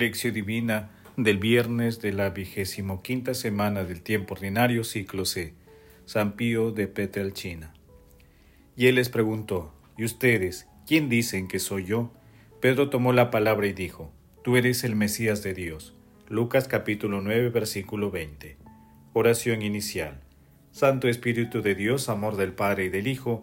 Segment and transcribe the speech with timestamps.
[0.00, 0.88] Divina
[1.18, 5.52] del viernes de la vigésimo quinta semana del tiempo ordinario, ciclo C,
[6.06, 7.74] San Pío de Petrelchina.
[8.76, 12.14] Y él les preguntó, ¿y ustedes, quién dicen que soy yo?
[12.62, 14.10] Pedro tomó la palabra y dijo,
[14.42, 15.94] Tú eres el Mesías de Dios.
[16.30, 18.56] Lucas capítulo 9, versículo 20.
[19.12, 20.22] Oración inicial.
[20.72, 23.42] Santo Espíritu de Dios, amor del Padre y del Hijo,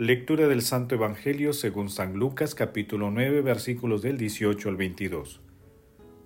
[0.00, 5.42] Lectura del Santo Evangelio según San Lucas capítulo 9 versículos del 18 al 22.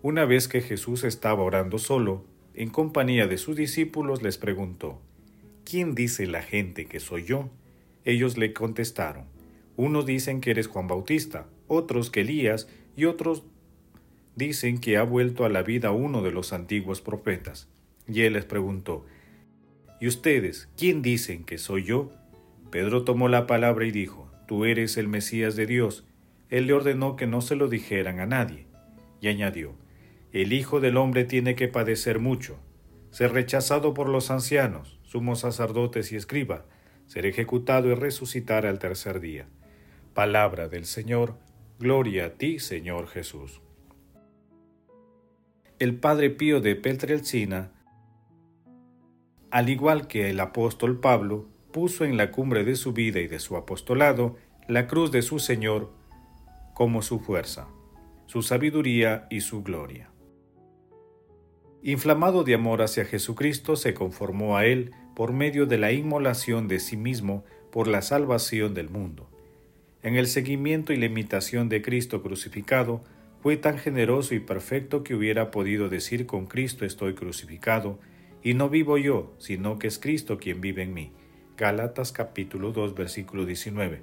[0.00, 5.00] Una vez que Jesús estaba orando solo, en compañía de sus discípulos, les preguntó,
[5.64, 7.50] ¿Quién dice la gente que soy yo?
[8.04, 9.24] Ellos le contestaron,
[9.76, 13.42] unos dicen que eres Juan Bautista, otros que Elías y otros
[14.36, 17.68] dicen que ha vuelto a la vida uno de los antiguos profetas.
[18.06, 19.04] Y él les preguntó,
[20.00, 22.12] ¿Y ustedes, quién dicen que soy yo?
[22.74, 26.04] Pedro tomó la palabra y dijo, Tú eres el Mesías de Dios.
[26.50, 28.66] Él le ordenó que no se lo dijeran a nadie.
[29.20, 29.76] Y añadió,
[30.32, 32.58] el Hijo del Hombre tiene que padecer mucho,
[33.12, 36.64] ser rechazado por los ancianos, sumos sacerdotes y escriba,
[37.06, 39.46] ser ejecutado y resucitar al tercer día.
[40.12, 41.38] Palabra del Señor,
[41.78, 43.60] gloria a ti, Señor Jesús.
[45.78, 47.70] El Padre Pío de Petrelcina,
[49.52, 53.40] al igual que el apóstol Pablo, puso en la cumbre de su vida y de
[53.40, 54.36] su apostolado
[54.68, 55.90] la cruz de su Señor
[56.72, 57.66] como su fuerza,
[58.26, 60.08] su sabiduría y su gloria.
[61.82, 66.78] Inflamado de amor hacia Jesucristo, se conformó a Él por medio de la inmolación de
[66.78, 69.28] sí mismo por la salvación del mundo.
[70.04, 73.02] En el seguimiento y la imitación de Cristo crucificado,
[73.42, 77.98] fue tan generoso y perfecto que hubiera podido decir con Cristo estoy crucificado,
[78.44, 81.12] y no vivo yo, sino que es Cristo quien vive en mí.
[81.56, 84.02] Gálatas capítulo 2 versículo 19.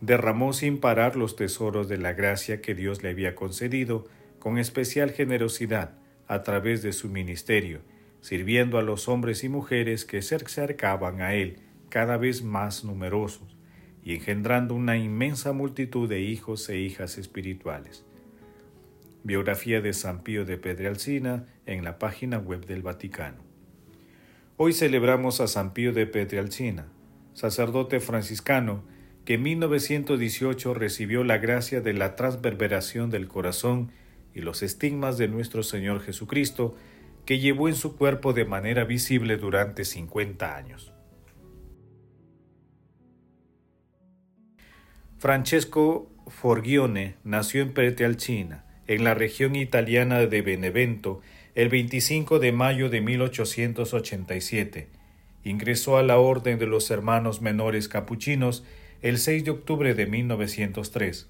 [0.00, 4.08] Derramó sin parar los tesoros de la gracia que Dios le había concedido,
[4.40, 5.92] con especial generosidad,
[6.26, 7.82] a través de su ministerio,
[8.20, 11.58] sirviendo a los hombres y mujeres que se acercaban a él
[11.90, 13.56] cada vez más numerosos
[14.02, 18.04] y engendrando una inmensa multitud de hijos e hijas espirituales.
[19.22, 23.43] Biografía de San Pío de Pedrealcina en la página web del Vaticano.
[24.56, 26.86] Hoy celebramos a San Pío de Pedrealcina,
[27.32, 28.84] sacerdote franciscano
[29.24, 33.90] que en 1918 recibió la gracia de la transverberación del corazón
[34.32, 36.76] y los estigmas de nuestro Señor Jesucristo,
[37.26, 40.92] que llevó en su cuerpo de manera visible durante 50 años.
[45.18, 51.22] Francesco Forgione nació en Pretealcina, en la región italiana de Benevento,
[51.54, 54.88] el 25 de mayo de 1887.
[55.44, 58.64] Ingresó a la Orden de los Hermanos Menores Capuchinos
[59.02, 61.28] el 6 de octubre de 1903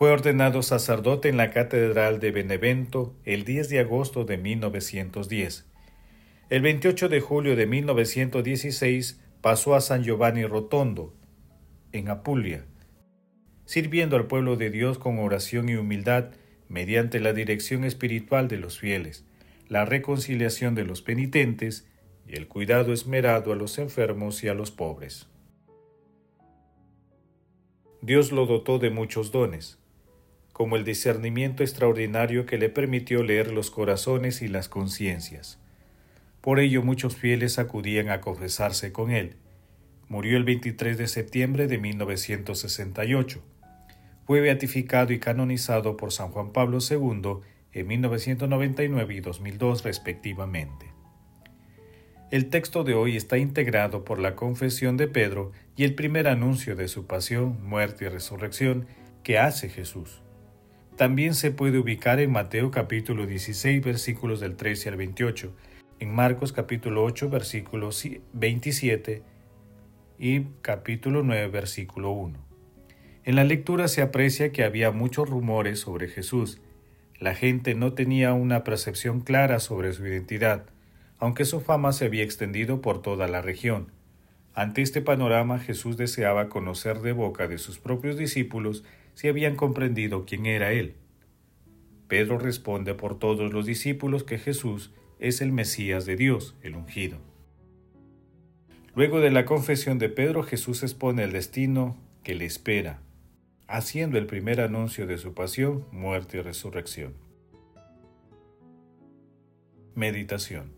[0.00, 5.66] fue ordenado sacerdote en la Catedral de Benevento el 10 de agosto de 1910.
[6.48, 11.12] El 28 de julio de 1916 pasó a San Giovanni Rotondo,
[11.92, 12.64] en Apulia,
[13.66, 16.30] sirviendo al pueblo de Dios con oración y humildad
[16.70, 19.24] mediante la dirección espiritual de los fieles,
[19.68, 21.86] la reconciliación de los penitentes
[22.26, 25.26] y el cuidado esmerado a los enfermos y a los pobres.
[28.02, 29.78] Dios lo dotó de muchos dones,
[30.52, 35.58] como el discernimiento extraordinario que le permitió leer los corazones y las conciencias.
[36.40, 39.34] Por ello muchos fieles acudían a confesarse con él.
[40.08, 43.42] Murió el 23 de septiembre de 1968.
[44.30, 47.40] Fue beatificado y canonizado por San Juan Pablo II
[47.72, 50.86] en 1999 y 2002 respectivamente.
[52.30, 56.76] El texto de hoy está integrado por la confesión de Pedro y el primer anuncio
[56.76, 58.86] de su pasión, muerte y resurrección
[59.24, 60.22] que hace Jesús
[60.96, 65.52] también se puede ubicar en Mateo capítulo 16 versículos del 13 al 28,
[65.98, 69.24] en Marcos capítulo 8 versículos 27
[70.20, 72.49] y capítulo 9 versículo 1.
[73.24, 76.58] En la lectura se aprecia que había muchos rumores sobre Jesús.
[77.18, 80.64] La gente no tenía una percepción clara sobre su identidad,
[81.18, 83.92] aunque su fama se había extendido por toda la región.
[84.54, 88.84] Ante este panorama Jesús deseaba conocer de boca de sus propios discípulos
[89.14, 90.94] si habían comprendido quién era Él.
[92.08, 97.18] Pedro responde por todos los discípulos que Jesús es el Mesías de Dios, el ungido.
[98.94, 103.00] Luego de la confesión de Pedro, Jesús expone el destino que le espera,
[103.70, 107.14] haciendo el primer anuncio de su pasión, muerte y resurrección.
[109.94, 110.72] Meditación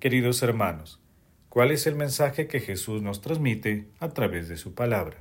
[0.00, 1.02] Queridos hermanos,
[1.50, 5.18] ¿cuál es el mensaje que Jesús nos transmite a través de su palabra?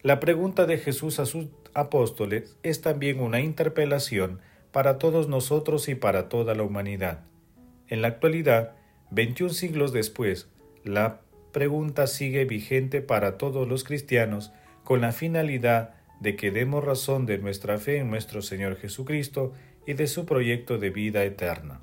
[0.00, 4.40] La pregunta de Jesús a sus apóstoles es también una interpelación
[4.72, 7.24] para todos nosotros y para toda la humanidad.
[7.88, 8.76] En la actualidad,
[9.10, 10.48] 21 siglos después,
[10.84, 11.20] la
[11.52, 14.52] pregunta sigue vigente para todos los cristianos
[14.86, 19.52] con la finalidad de que demos razón de nuestra fe en nuestro Señor Jesucristo
[19.84, 21.80] y de su proyecto de vida eterna.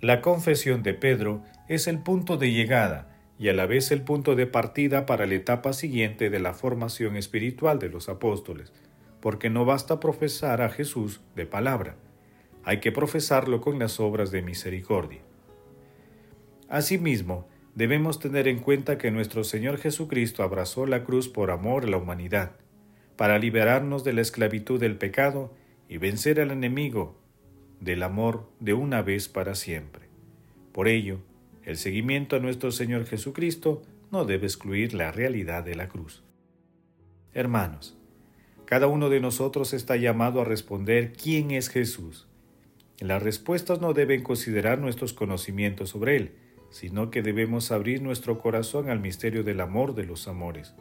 [0.00, 4.34] La confesión de Pedro es el punto de llegada y a la vez el punto
[4.34, 8.72] de partida para la etapa siguiente de la formación espiritual de los apóstoles,
[9.20, 11.94] porque no basta profesar a Jesús de palabra,
[12.64, 15.20] hay que profesarlo con las obras de misericordia.
[16.68, 17.46] Asimismo,
[17.76, 21.98] debemos tener en cuenta que nuestro Señor Jesucristo abrazó la cruz por amor a la
[21.98, 22.56] humanidad,
[23.16, 25.54] para liberarnos de la esclavitud del pecado
[25.86, 27.20] y vencer al enemigo
[27.80, 30.06] del amor de una vez para siempre.
[30.72, 31.20] Por ello,
[31.64, 36.24] el seguimiento a nuestro Señor Jesucristo no debe excluir la realidad de la cruz.
[37.34, 37.98] Hermanos,
[38.64, 42.26] cada uno de nosotros está llamado a responder quién es Jesús.
[43.00, 48.90] Las respuestas no deben considerar nuestros conocimientos sobre Él, sino que debemos abrir nuestro corazón
[48.90, 50.74] al misterio del amor de los amores,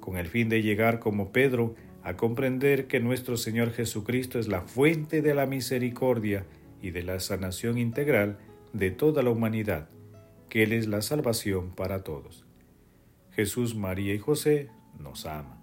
[0.00, 4.62] con el fin de llegar como Pedro a comprender que nuestro Señor Jesucristo es la
[4.62, 6.44] fuente de la misericordia
[6.80, 8.38] y de la sanación integral
[8.72, 9.88] de toda la humanidad,
[10.48, 12.44] que Él es la salvación para todos.
[13.30, 14.68] Jesús, María y José
[14.98, 15.62] nos ama.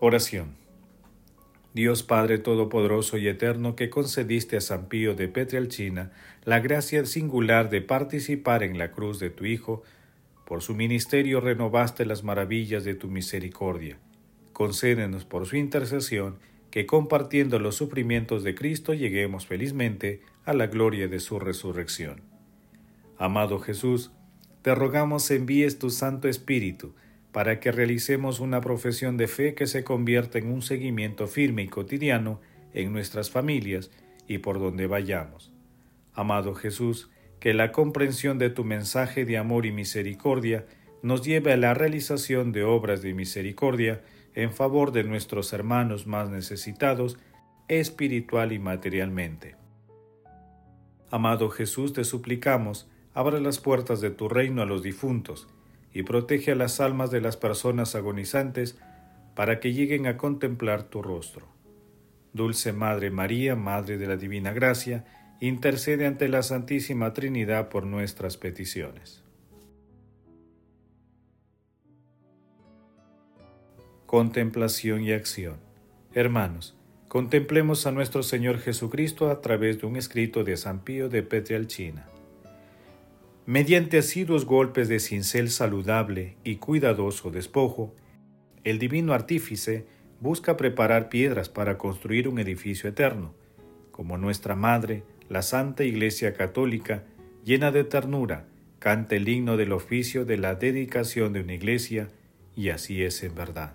[0.00, 0.63] Oración.
[1.74, 6.12] Dios Padre Todopoderoso y Eterno, que concediste a San Pío de Petrelchina
[6.44, 9.82] la gracia singular de participar en la cruz de tu Hijo,
[10.46, 13.98] por su ministerio renovaste las maravillas de tu misericordia.
[14.52, 16.38] Concédenos por su intercesión
[16.70, 22.20] que compartiendo los sufrimientos de Cristo lleguemos felizmente a la gloria de su resurrección.
[23.18, 24.12] Amado Jesús,
[24.62, 26.94] te rogamos envíes tu Santo Espíritu,
[27.34, 31.68] para que realicemos una profesión de fe que se convierta en un seguimiento firme y
[31.68, 32.40] cotidiano
[32.72, 33.90] en nuestras familias
[34.28, 35.52] y por donde vayamos.
[36.12, 37.10] Amado Jesús,
[37.40, 40.64] que la comprensión de tu mensaje de amor y misericordia
[41.02, 44.04] nos lleve a la realización de obras de misericordia
[44.34, 47.18] en favor de nuestros hermanos más necesitados,
[47.66, 49.56] espiritual y materialmente.
[51.10, 55.48] Amado Jesús, te suplicamos, abra las puertas de tu reino a los difuntos,
[55.94, 58.76] y protege a las almas de las personas agonizantes
[59.34, 61.46] para que lleguen a contemplar tu rostro.
[62.32, 65.04] Dulce Madre María, Madre de la Divina Gracia,
[65.40, 69.22] intercede ante la Santísima Trinidad por nuestras peticiones.
[74.06, 75.56] Contemplación y acción.
[76.12, 76.76] Hermanos,
[77.08, 82.08] contemplemos a nuestro Señor Jesucristo a través de un escrito de San Pío de Petrialchina.
[83.46, 87.94] Mediante asiduos golpes de cincel saludable y cuidadoso despojo,
[88.64, 89.84] el divino artífice
[90.18, 93.34] busca preparar piedras para construir un edificio eterno,
[93.90, 97.04] como nuestra Madre, la Santa Iglesia Católica,
[97.44, 98.46] llena de ternura,
[98.78, 102.08] canta el himno del oficio de la dedicación de una iglesia,
[102.56, 103.74] y así es en verdad.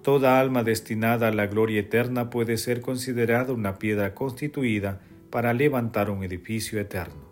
[0.00, 6.08] Toda alma destinada a la gloria eterna puede ser considerada una piedra constituida para levantar
[6.08, 7.25] un edificio eterno.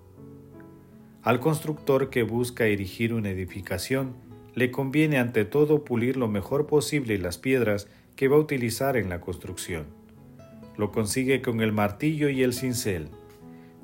[1.24, 4.12] Al constructor que busca erigir una edificación,
[4.54, 9.08] le conviene ante todo pulir lo mejor posible las piedras que va a utilizar en
[9.08, 9.86] la construcción.
[10.76, 13.08] Lo consigue con el martillo y el cincel.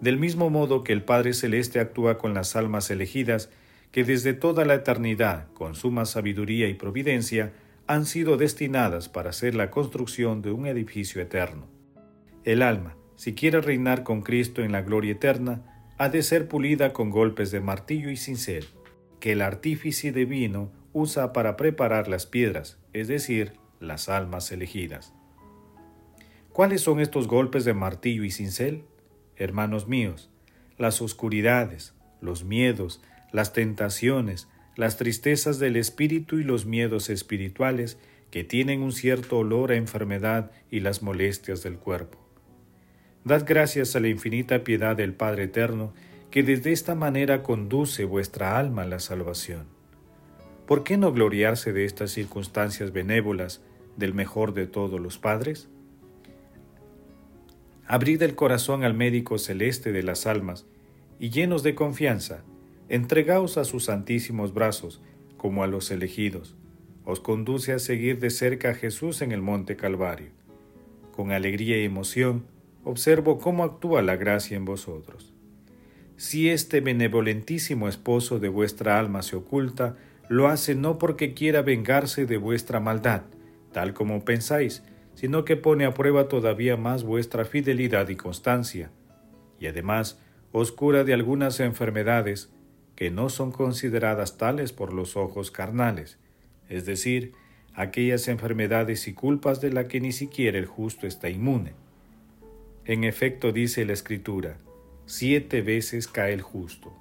[0.03, 3.49] Del mismo modo que el Padre Celeste actúa con las almas elegidas,
[3.91, 7.55] que desde toda la eternidad, con suma sabiduría y providencia,
[7.87, 11.69] han sido destinadas para hacer la construcción de un edificio eterno.
[12.45, 15.70] El alma, si quiere reinar con Cristo en la gloria eterna,
[16.01, 18.65] ha de ser pulida con golpes de martillo y cincel,
[19.21, 25.13] que el artífice divino usa para preparar las piedras, es decir, las almas elegidas.
[26.55, 28.85] ¿Cuáles son estos golpes de martillo y cincel?
[29.37, 30.31] Hermanos míos,
[30.79, 31.93] las oscuridades,
[32.23, 37.99] los miedos, las tentaciones, las tristezas del espíritu y los miedos espirituales
[38.31, 42.20] que tienen un cierto olor a enfermedad y las molestias del cuerpo.
[43.25, 45.93] Dad gracias a la infinita piedad del Padre Eterno,
[46.31, 49.67] que desde esta manera conduce vuestra alma a la salvación.
[50.67, 53.61] ¿Por qué no gloriarse de estas circunstancias benévolas
[53.97, 55.69] del mejor de todos los padres?
[57.87, 60.65] Abrid el corazón al médico celeste de las almas,
[61.19, 62.45] y llenos de confianza,
[62.89, 65.03] entregaos a sus santísimos brazos,
[65.37, 66.57] como a los elegidos.
[67.05, 70.31] Os conduce a seguir de cerca a Jesús en el monte Calvario.
[71.13, 72.45] Con alegría y emoción,
[72.85, 75.35] observo cómo actúa la gracia en vosotros.
[76.17, 79.97] Si este benevolentísimo esposo de vuestra alma se oculta,
[80.29, 83.23] lo hace no porque quiera vengarse de vuestra maldad,
[83.73, 84.83] tal como pensáis,
[85.15, 88.91] sino que pone a prueba todavía más vuestra fidelidad y constancia,
[89.59, 90.21] y además
[90.53, 92.51] os cura de algunas enfermedades
[92.97, 96.19] que no son consideradas tales por los ojos carnales,
[96.69, 97.33] es decir,
[97.75, 101.73] aquellas enfermedades y culpas de las que ni siquiera el justo está inmune.
[102.91, 104.59] En efecto dice la Escritura,
[105.07, 106.93] siete veces cae el justo.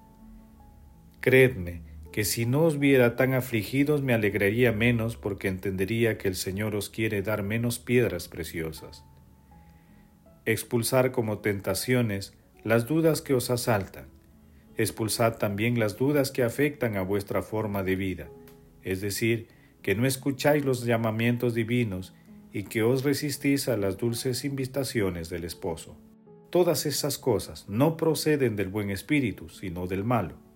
[1.19, 1.81] Creedme,
[2.11, 6.75] que si no os viera tan afligidos me alegraría menos porque entendería que el Señor
[6.75, 9.03] os quiere dar menos piedras preciosas.
[10.45, 14.09] Expulsar como tentaciones las dudas que os asaltan.
[14.77, 18.27] Expulsad también las dudas que afectan a vuestra forma de vida,
[18.83, 19.47] es decir,
[19.81, 22.13] que no escucháis los llamamientos divinos
[22.51, 25.97] y que os resistís a las dulces invitaciones del esposo.
[26.49, 30.49] Todas esas cosas no proceden del buen espíritu, sino del malo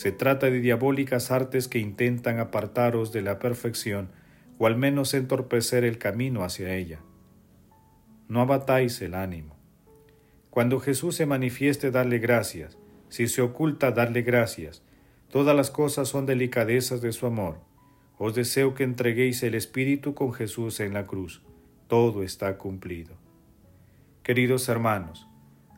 [0.00, 4.08] se trata de diabólicas artes que intentan apartaros de la perfección
[4.58, 7.00] o al menos entorpecer el camino hacia ella.
[8.26, 9.56] No abatáis el ánimo.
[10.48, 12.78] Cuando Jesús se manifieste, darle gracias.
[13.10, 14.82] Si se oculta, darle gracias.
[15.28, 17.58] Todas las cosas son delicadezas de su amor.
[18.22, 21.40] Os deseo que entreguéis el Espíritu con Jesús en la cruz.
[21.88, 23.16] Todo está cumplido.
[24.22, 25.26] Queridos hermanos,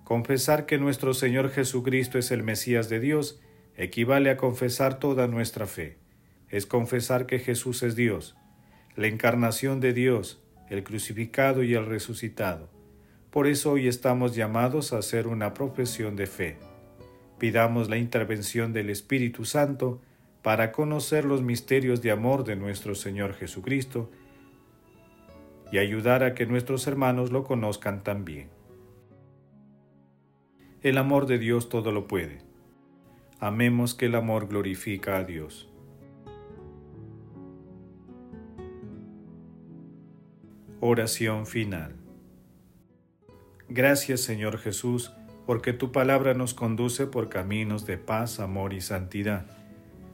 [0.02, 3.40] confesar que nuestro Señor Jesucristo es el Mesías de Dios
[3.76, 5.99] equivale a confesar toda nuestra fe.
[6.49, 8.34] Es confesar que Jesús es Dios,
[8.96, 12.68] la encarnación de Dios, el crucificado y el resucitado.
[13.30, 16.58] Por eso hoy estamos llamados a hacer una profesión de fe.
[17.38, 20.00] Pidamos la intervención del Espíritu Santo
[20.42, 24.11] para conocer los misterios de amor de nuestro Señor Jesucristo
[25.70, 28.50] y ayudar a que nuestros hermanos lo conozcan también.
[30.82, 32.52] El amor de Dios todo lo puede
[33.42, 35.68] Amemos que el amor glorifica a Dios.
[40.78, 41.96] Oración final.
[43.68, 45.12] Gracias Señor Jesús,
[45.44, 49.62] porque tu palabra nos conduce por caminos de paz, amor y santidad.